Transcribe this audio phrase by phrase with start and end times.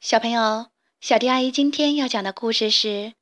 [0.00, 0.70] 小朋友，
[1.02, 2.88] 小迪阿姨今天要讲的故事是《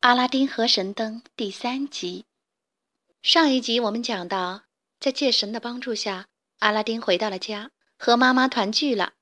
[0.00, 2.24] 阿拉丁和神灯》第三集。
[3.22, 4.64] 上一集我们讲到，
[4.98, 6.26] 在借神的帮助下，
[6.58, 9.12] 阿拉丁回到了家，和妈妈团聚了。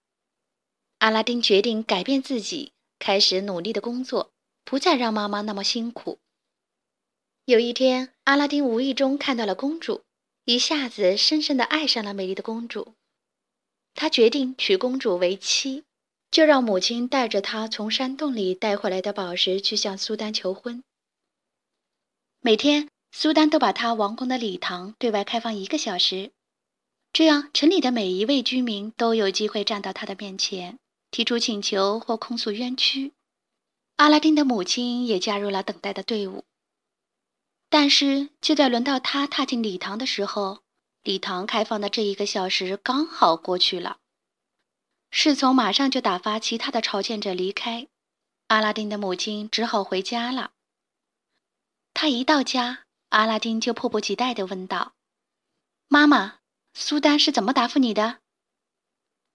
[1.01, 4.32] 阿拉丁决定改变自己，开始努力的工作，
[4.64, 6.18] 不再让妈妈那么辛苦。
[7.45, 10.05] 有一天，阿拉丁无意中看到了公主，
[10.46, 12.95] 一下子深深的爱上了美丽的公主。
[13.93, 15.84] 他决定娶公主为妻。
[16.35, 20.82] 就让母亲带着他从山洞里带回来的宝石去向苏丹求婚。
[22.41, 26.32] 每天，苏丹都把他王宫的礼堂对外开放一个小时，
[27.13, 30.81] 这样城里的每一位居民都有机会站到他的面前，
[31.13, 33.12] 提出请求或控诉冤屈。
[33.94, 36.42] 阿拉丁的母亲也加入了等待的队伍。
[37.69, 40.62] 但是，就在轮到他踏进礼堂的时候，
[41.05, 43.98] 礼堂开放的这一个小时刚好过去了。
[45.17, 47.86] 侍从马上就打发其他的朝见者离开，
[48.48, 50.50] 阿拉丁的母亲只好回家了。
[51.94, 54.94] 他一到家，阿拉丁就迫不及待地问道
[55.86, 56.41] ：“妈妈，
[56.75, 58.19] 苏丹是怎么答复你的？”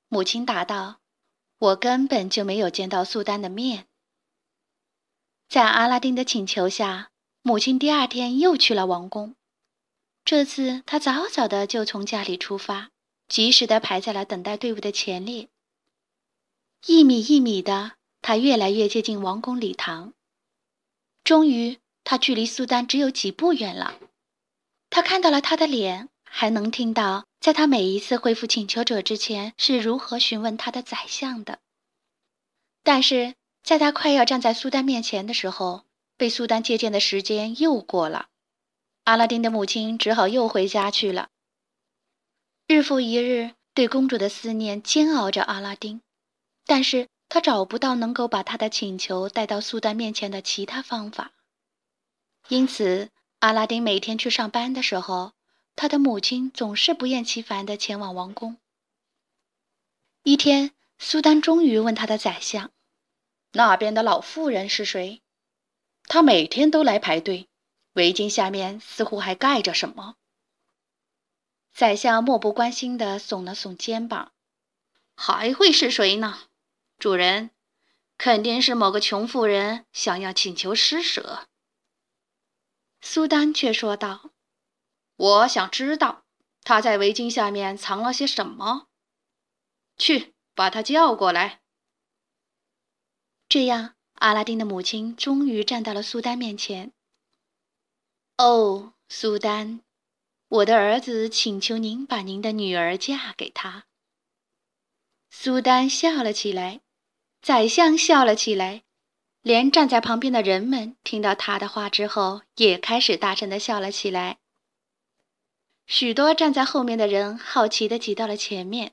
[0.09, 0.99] 母亲答道
[1.57, 3.87] ：“我根本就没有见到苏丹的面。”
[5.47, 7.09] 在阿拉丁的请求下，
[7.41, 9.33] 母亲第二天又去了王宫。
[10.25, 12.91] 这次，他早早的就从家里出发，
[13.29, 15.47] 及时的排在了等待队伍的前列。
[16.85, 20.13] 一米一米的，他越来越接近王宫礼堂。
[21.23, 23.99] 终于，他距离苏丹只有几步远了。
[24.89, 31.59] 他看到了他的脸，还能听到在他每一次回复请求者之前是如何询问他的宰相的。
[32.81, 35.85] 但是，在他快要站在苏丹面前的时候，
[36.17, 38.29] 被苏丹接见的时间又过了。
[39.03, 41.29] 阿拉丁的母亲只好又回家去了。
[42.67, 46.01] 日复一日，对公主的思念煎熬着阿拉丁。
[46.69, 51.31] 但是他找不到能够把他的请求带到苏丹面前的其他方法，
[52.47, 55.33] 因此阿拉丁每天去上班的时候，
[55.75, 58.57] 他的母亲总是不厌其烦地前往王宫。
[60.21, 62.69] 一天，苏丹终于问他的宰相
[63.53, 65.23] ：“那边的老妇人是谁？
[66.03, 67.49] 她每天都来排队，
[67.93, 70.17] 围巾下面似乎还盖着什么。”
[71.73, 74.33] 宰相漠不关心地耸了耸肩膀
[75.17, 76.41] ：“还会是谁呢？”
[76.99, 77.51] 主人，
[78.17, 81.47] 肯定是某个穷妇人想要请求施舍。
[82.99, 84.31] 苏丹却说道
[85.15, 86.25] ：“我想知道
[86.61, 88.89] 她在围巾下面藏了些什么。
[89.97, 91.61] 去，把她叫过来。”
[93.47, 96.91] 这样，阿拉丁的母亲终于站到了苏丹面前。
[98.37, 99.81] “哦，苏丹，
[100.49, 103.85] 我的儿子请求您把您的女儿嫁给他。”
[105.31, 106.81] 苏丹笑了起来。
[107.41, 108.83] 宰相笑了起来，
[109.41, 114.37] 连站在旁边的人们听到他的话之后，也开始大声的笑了起来。
[115.87, 118.91] 许多站在后面的人好奇的挤到了前面。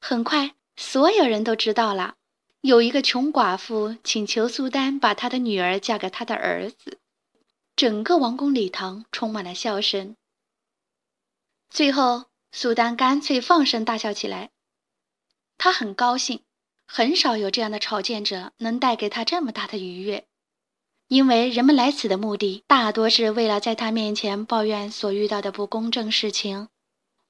[0.00, 2.16] 很快，所有人都知道了，
[2.62, 6.98] 有一个穷寡妇请求苏丹把他的女儿嫁给他的儿子。
[7.76, 10.16] 整个王宫礼堂充满了笑声。
[11.70, 14.50] 最后，苏丹干脆放声大笑起来，
[15.58, 16.42] 他很高兴。
[16.86, 20.26] 很少有这样的朝见者能带给他这么大的愉悦，
[21.08, 26.68] 因为人们来此的目的大多是为了在他面前抱怨所遇到的不公正事情，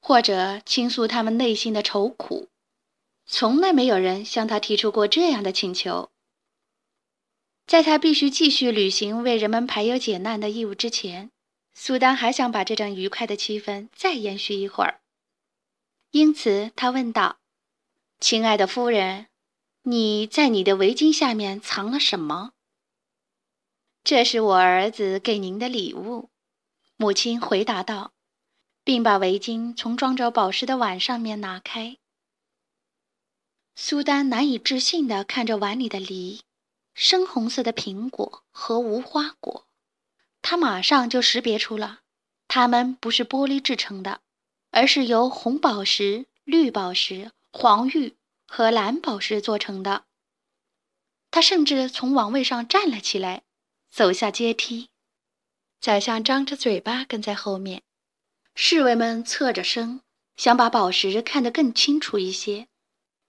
[0.00, 2.48] 或者倾诉他们内心的愁苦。
[3.26, 6.10] 从来没有人向他提出过这样的请求。
[7.66, 11.30] 在他必须继续履行为人们排忧解难的义务之前，
[11.72, 15.00] 苏丹还想把这种愉快的气氛再延续一会儿。
[16.10, 17.38] 因此，他问道
[18.20, 19.28] ：“亲爱的夫人。”
[19.86, 22.52] 你在你的围巾下面藏了什么？
[24.02, 26.30] 这是我儿子给您的礼物，
[26.96, 28.12] 母亲回答道，
[28.82, 31.98] 并把围巾从装着宝石的碗上面拿开。
[33.76, 36.40] 苏丹难以置信地看着碗里的梨、
[36.94, 39.66] 深红色的苹果和无花果，
[40.40, 42.00] 他马上就识别出了，
[42.48, 44.22] 它们不是玻璃制成的，
[44.70, 48.16] 而是由红宝石、绿宝石、黄玉。
[48.46, 50.04] 和蓝宝石做成的。
[51.30, 53.42] 他甚至从王位上站了起来，
[53.90, 54.90] 走下阶梯。
[55.80, 57.82] 宰相张着嘴巴跟在后面，
[58.54, 60.00] 侍卫们侧着身，
[60.36, 62.68] 想把宝石看得更清楚一些，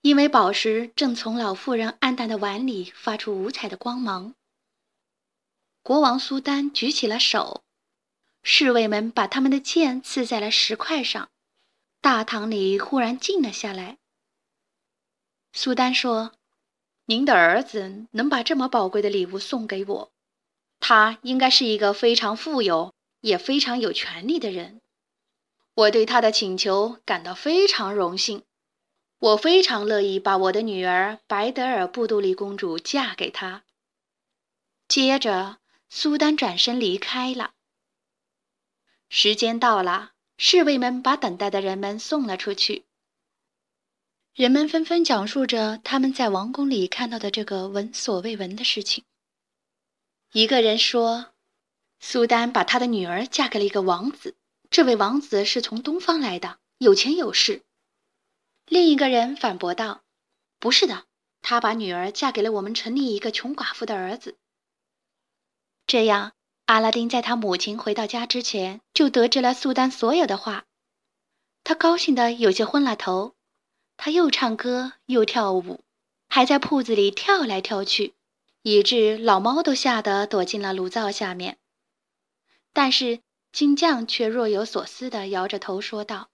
[0.01, 4.35] 因为宝石正从老妇人暗淡的碗里发出五彩的光芒。
[5.81, 7.63] 国王苏丹举起了手，
[8.43, 11.29] 侍卫们把他们的剑刺在了石块上，
[12.01, 13.97] 大堂里忽然静了下来。
[15.57, 16.33] 苏丹说
[17.07, 20.11] ：“您的儿子能把这么宝贵的礼物送给我，
[20.81, 24.81] 他应该是一个非常富有也非常有权力的人。
[25.73, 28.43] 我对他的请求感到非常荣幸，
[29.17, 33.63] 我非常乐意把我的女儿白德尔布杜丽公主嫁给他。
[34.89, 37.53] 接着，苏丹转身离开了。
[39.07, 42.83] 时间到了，侍卫们把等待的人们送了出去。
[44.35, 49.05] 人们纷纷讲述着他们在王宫里看到的这个闻所未闻的事情。
[50.33, 51.27] 一个人说
[52.01, 54.35] ：“苏丹把他的女儿嫁给了一个王子，
[54.69, 57.61] 这位王子是从东方来的，有钱有势。”
[58.67, 60.01] 另一个人反驳道
[60.59, 61.05] ：“不是的，
[61.41, 64.35] 他把女儿嫁给了我们城里一个穷寡妇的儿子。”
[65.87, 66.33] 这样，
[66.65, 70.65] 阿拉丁在他母亲回到家之前就得知了苏丹所有的话，
[71.63, 73.33] 他高兴的有些昏了头。
[73.97, 75.83] 他又唱歌又跳舞，
[76.27, 78.13] 还在铺子里跳来跳去，
[78.61, 81.57] 以致老猫都吓得躲进了炉灶下面。
[82.73, 83.21] 但是
[83.51, 86.29] 金匠却若有所思地摇着头说道：“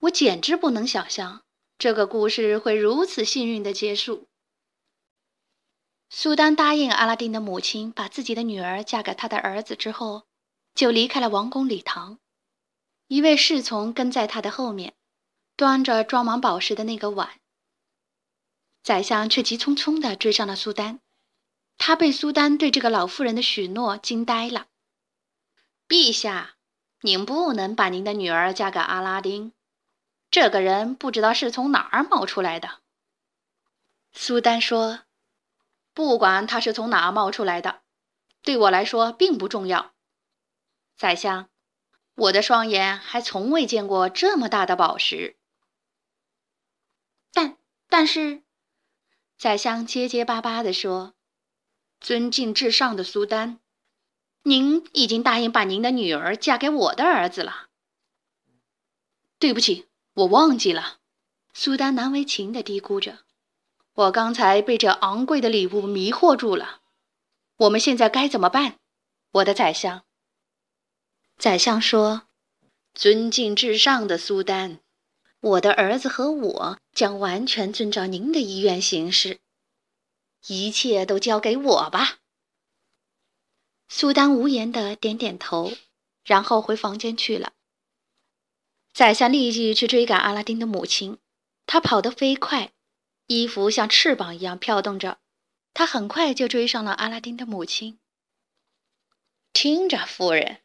[0.00, 1.42] 我简直不能想象
[1.78, 4.26] 这个故事会如此幸运地结束。”
[6.10, 10.24] 苏丹答应阿拉丁的母亲把自己的女儿嫁给他的儿子之后，
[10.74, 12.18] 就离开了王宫礼堂。
[13.06, 14.94] 一位侍从跟在他的后面。
[15.58, 17.40] 端着装满宝石的那个碗，
[18.80, 21.00] 宰相却急匆匆地追上了苏丹。
[21.76, 24.68] 他被苏丹对这个老妇人的许诺惊呆了。
[25.88, 26.54] 陛下，
[27.00, 29.52] 您不能把您的女儿嫁给阿拉丁，
[30.30, 32.78] 这个人不知道是从哪儿冒出来的。
[34.12, 35.00] 苏丹说
[35.92, 37.80] ：“不管他是从哪儿冒出来的，
[38.42, 39.92] 对我来说并不重要。
[40.96, 41.48] 宰相，
[42.14, 45.34] 我的双眼还从未见过这么大的宝石。”
[48.00, 48.44] 但是，
[49.36, 51.16] 宰相结结巴巴地说
[51.98, 53.58] ：“尊敬至上的苏丹，
[54.44, 57.70] 您已经答应把您的女儿嫁给我的儿子了。”
[59.40, 60.98] 对不起，我忘记了。”
[61.52, 63.24] 苏丹难为情地嘀咕着
[63.94, 66.82] ，“我刚才被这昂贵的礼物迷惑住了。
[67.56, 68.78] 我们现在该怎么办，
[69.32, 70.04] 我的宰相？”
[71.36, 72.28] 宰相说
[72.94, 74.78] ：“尊敬至上的苏丹。”
[75.40, 79.38] 我的儿子和我将完全遵照您的意愿行事，
[80.48, 82.18] 一切都交给我吧。
[83.88, 85.72] 苏丹无言的点点头，
[86.24, 87.52] 然后回房间去了。
[88.92, 91.18] 宰相立即去追赶阿拉丁的母亲，
[91.66, 92.72] 他跑得飞快，
[93.28, 95.20] 衣服像翅膀一样飘动着，
[95.72, 98.00] 他很快就追上了阿拉丁的母亲。
[99.52, 100.62] 听着，夫人，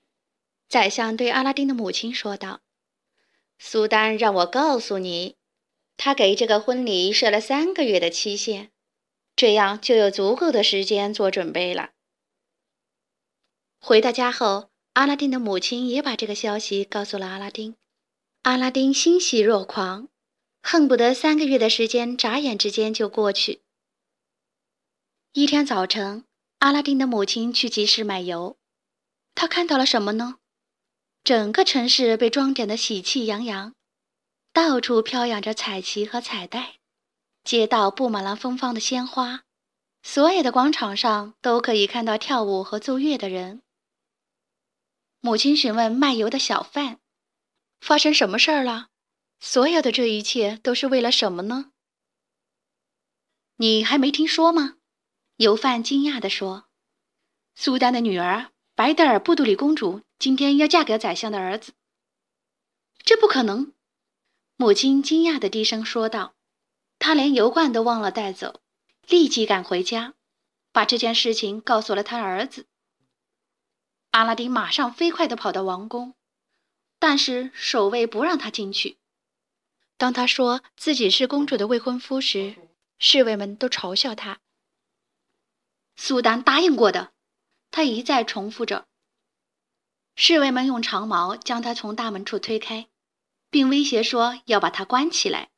[0.67, 2.62] 宰相对阿拉丁的母亲说道。
[3.57, 5.35] 苏丹让我告诉你，
[5.97, 8.71] 他给这个婚礼设了三个月的期限，
[9.35, 11.91] 这样就有足够的时间做准备了。
[13.79, 17.75] 回到家后，阿拉丁的母亲也把这个消息告诉了阿拉丁。
[18.43, 20.09] 阿拉丁欣喜若狂，
[20.61, 23.61] 恨不得三个月的时间眨眼之间就过去。
[25.31, 26.25] 一天早晨，
[26.59, 28.57] 阿拉丁的母亲去集市买油，
[29.33, 30.39] 他看到了什么呢？
[31.23, 33.73] 整个城市被装点得喜气洋洋，
[34.51, 36.79] 到处飘扬着彩旗和彩带，
[37.45, 39.43] 街道布满了芬芳的鲜花，
[40.01, 43.61] 所有的广场上都可以看到跳舞和奏乐的人。
[45.21, 46.99] 母亲询问卖油的小贩
[47.79, 48.89] ：“发生什么事儿了？
[49.39, 51.71] 所有的这一切都是为了什么呢
[53.55, 54.75] ？”“你还没听说吗？”
[55.37, 56.65] 油贩惊讶地说
[57.55, 61.73] ，“苏丹的女儿白德尔布杜里公主。”今天要嫁给宰相的儿子，
[62.99, 63.73] 这不可能！
[64.55, 66.33] 母亲惊讶的低声说道。
[66.97, 68.61] 她连油罐都忘了带走，
[69.05, 70.13] 立即赶回家，
[70.71, 72.67] 把这件事情告诉了他儿子。
[74.11, 76.15] 阿拉丁马上飞快地跑到王宫，
[76.99, 78.97] 但是守卫不让他进去。
[79.97, 82.55] 当他说自己是公主的未婚夫时，
[82.97, 84.39] 侍卫们都嘲笑他。
[85.97, 87.11] 苏丹答应过的，
[87.73, 88.85] 他一再重复着。
[90.15, 92.87] 侍卫们用长矛将他从大门处推开，
[93.49, 95.49] 并威胁说要把他关起来。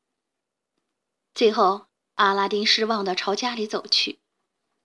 [1.34, 4.18] 最后，阿拉丁失望地朝家里走去。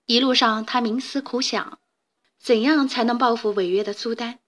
[0.08, 1.80] 一路上，他冥思苦想，
[2.38, 4.40] 怎样才能报复违约的苏丹，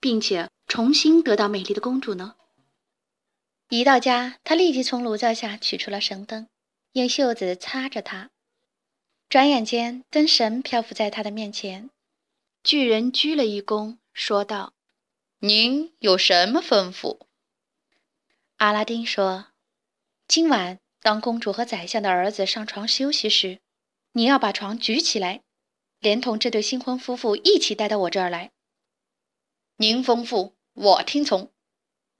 [0.00, 2.36] 并且重新得到美丽的公主呢？
[3.68, 6.48] 一到家，他立即从炉灶下取出了神灯，
[6.92, 8.30] 用袖子擦着它。
[9.28, 11.90] 转眼间，灯神漂浮在他的面前。
[12.62, 13.98] 巨人鞠了一躬。
[14.12, 14.74] 说道
[15.40, 17.20] ：“您有什么吩咐？”
[18.58, 19.46] 阿拉丁说
[20.28, 23.60] ：“今晚当公主和宰相的儿子上床休息时，
[24.12, 25.42] 你要把床举起来，
[26.00, 28.52] 连同这对新婚夫妇一起带到我这儿来。”
[29.78, 31.52] 您吩咐，我听从。”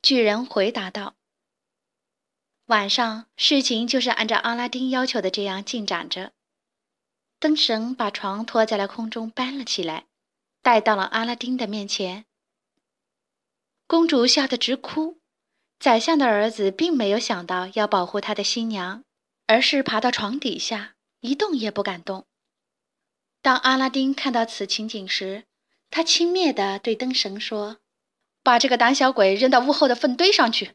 [0.00, 1.16] 巨人回答道。
[2.66, 6.32] 晚上，事情就是按照阿拉丁要求的这样进展着。
[7.38, 10.06] 灯神把床托在了空中，搬了起来，
[10.62, 12.26] 带到了阿拉丁的面前。
[13.87, 15.19] 公主吓得直哭。
[15.79, 19.02] 宰相的儿子并没有想到要保护他的新娘，
[19.47, 22.26] 而是爬到床底下，一动也不敢动。
[23.40, 25.45] 当阿拉丁看到此情景时，
[25.88, 27.79] 他轻蔑地对灯神说
[28.45, 30.75] ：“把这个胆小鬼扔到屋后的粪堆上去。”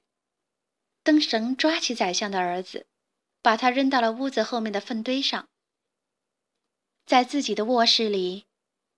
[1.04, 2.88] 灯神抓起宰相的儿子，
[3.44, 5.48] 把他扔到了屋子后面的粪堆上。
[7.06, 8.46] 在自己的卧室里，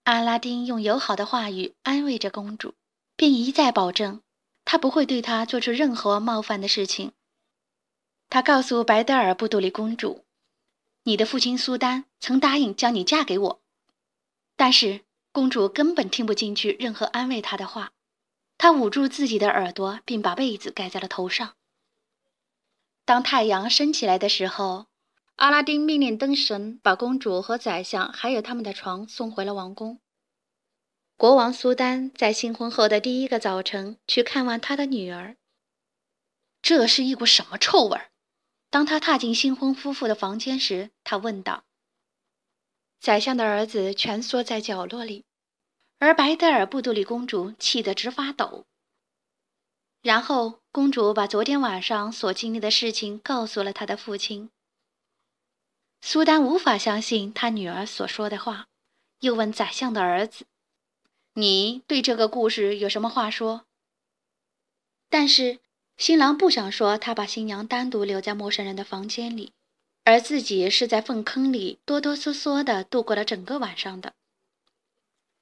[0.07, 2.75] 阿拉丁用友好的话语安慰着公主，
[3.17, 4.21] 并一再保证。
[4.63, 7.11] 他不会对她做出任何冒犯的事情。
[8.29, 10.23] 他告诉白德尔布杜里公主
[11.03, 13.61] ：“你的父亲苏丹曾答应将你嫁给我。”
[14.55, 15.01] 但是
[15.33, 17.91] 公主根本听不进去任何安慰她的话。
[18.57, 21.55] 她捂住自己的耳朵，并把被子盖在了头上。
[23.03, 24.85] 当太阳升起来的时候，
[25.37, 29.99] 阿拉丁命令灯神把公主和宰相还有他们的床送回了王宫。
[31.15, 35.37] 国王苏丹在新婚后的第一个早晨去看望他的女儿。
[36.63, 38.01] 这是一股什么臭味？
[38.71, 41.63] 当他踏进新婚夫妇的房间时，他问道。
[42.99, 45.23] 宰相的儿子蜷缩在角落里，
[45.99, 48.65] 而白德尔布杜里公主气得直发抖。
[50.01, 54.49] 然后，公主把昨天晚上所经历的事情告诉了他的父亲。
[56.01, 58.67] 苏丹无法相信他女儿所说的话，
[59.19, 60.45] 又问宰相的儿子。
[61.33, 63.65] 你对这个故事有什么话说？
[65.09, 65.59] 但是
[65.97, 69.53] 新郎不想说他把新娘单独留在陌生人的房间里，
[70.03, 74.13] 而自己是在粪坑里哆哆嗦嗦地度过了整个晚上的。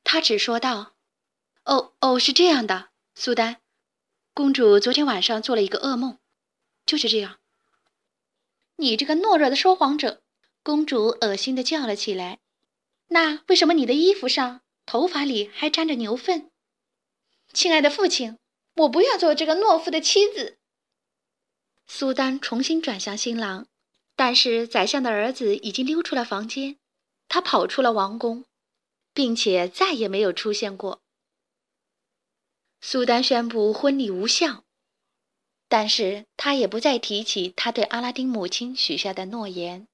[0.04, 0.94] 他只说道
[1.66, 3.58] ：“哦哦，是这样的，苏丹，
[4.34, 6.20] 公主昨天晚上做了一个噩梦，
[6.86, 7.40] 就是这样。”
[8.78, 10.22] 你这个懦弱的说谎者！
[10.66, 12.40] 公主恶心地叫了起来。
[13.10, 14.62] 那为什么你的衣服上？
[14.88, 16.52] 头发里还沾着牛粪，
[17.54, 18.38] 亲爱的父亲，
[18.76, 20.58] 我不要做这个懦夫的妻子。
[21.88, 23.68] 苏丹重新转向新郎，
[24.16, 26.78] 但是宰相的儿子已经溜出了房间，
[27.28, 28.46] 他跑出了王宫，
[29.12, 31.02] 并且再也没有出现过。
[32.82, 34.64] 苏丹宣布婚礼无效，
[35.68, 39.88] 但是他也不再提起他对阿拉丁母亲许下的诺言。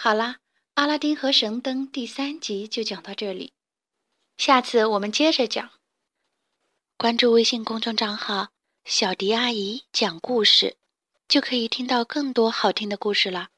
[0.00, 0.34] 好啦。
[0.74, 3.52] 《阿拉丁和神灯》第三集就讲到这里，
[4.36, 5.70] 下次我们接着讲。
[6.96, 8.50] 关注微信公众账号
[8.86, 10.76] “小迪阿姨讲故事”，
[11.26, 13.48] 就可以听到更多好听的故事了。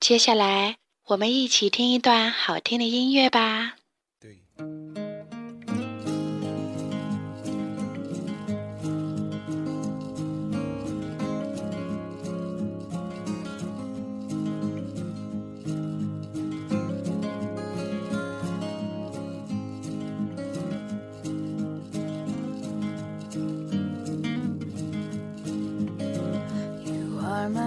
[0.00, 0.78] 接下来，
[1.08, 3.76] 我们一起听一段好听的音乐吧。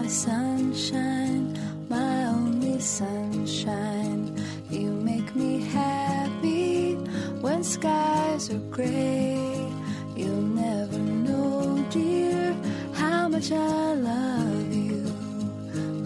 [0.10, 1.58] Sunshine,
[1.88, 4.36] my only sunshine.
[4.70, 6.96] You make me happy
[7.40, 9.72] when skies are gray.
[10.18, 12.54] You'll never know, dear,
[12.94, 15.06] how much I love you.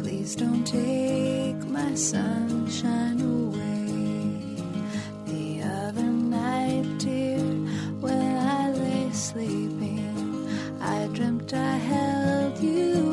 [0.03, 4.61] Please don't take my sunshine away.
[5.25, 7.39] The other night, dear,
[7.99, 10.47] when I lay sleeping,
[10.79, 13.12] I dreamt I held you.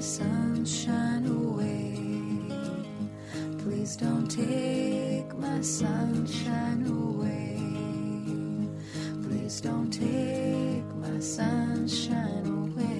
[0.00, 1.94] Sunshine away.
[3.58, 7.58] Please don't take my sunshine away.
[9.22, 12.99] Please don't take my sunshine away.